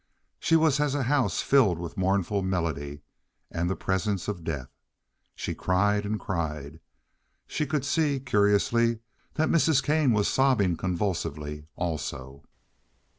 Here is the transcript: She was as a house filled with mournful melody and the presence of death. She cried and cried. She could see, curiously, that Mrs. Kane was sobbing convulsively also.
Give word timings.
She 0.39 0.55
was 0.55 0.79
as 0.79 0.95
a 0.95 1.03
house 1.03 1.43
filled 1.43 1.77
with 1.77 1.95
mournful 1.95 2.41
melody 2.41 3.01
and 3.51 3.69
the 3.69 3.75
presence 3.75 4.27
of 4.27 4.43
death. 4.43 4.71
She 5.35 5.53
cried 5.53 6.07
and 6.07 6.19
cried. 6.19 6.79
She 7.45 7.67
could 7.67 7.85
see, 7.85 8.19
curiously, 8.19 8.97
that 9.35 9.49
Mrs. 9.49 9.83
Kane 9.83 10.11
was 10.11 10.27
sobbing 10.27 10.75
convulsively 10.75 11.67
also. 11.75 12.43